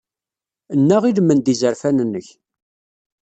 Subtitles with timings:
[0.79, 2.27] Nnaɣ i lmend n yizerfan-nnek.